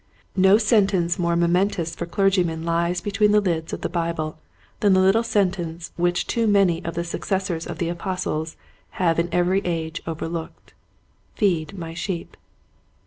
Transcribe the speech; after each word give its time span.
No 0.35 0.57
sentence 0.57 1.19
more 1.19 1.35
momentous 1.35 1.95
for 1.95 2.07
clergy 2.07 2.43
men 2.43 2.63
lies 2.63 3.01
between 3.01 3.33
the 3.33 3.39
lids 3.39 3.71
of 3.71 3.81
the 3.81 3.87
Bible 3.87 4.39
than 4.79 4.93
the 4.93 4.99
little 4.99 5.21
sentence 5.21 5.91
which 5.95 6.25
too 6.25 6.47
many 6.47 6.83
of 6.83 6.95
the 6.95 7.03
successors 7.03 7.67
of 7.67 7.77
the 7.77 7.89
Apostles 7.89 8.57
have 8.97 9.19
in 9.19 9.29
every 9.31 9.61
age 9.63 10.01
overlooked.'' 10.07 10.73
Feed 11.35 11.77
my 11.77 11.93
sheep." 11.93 12.35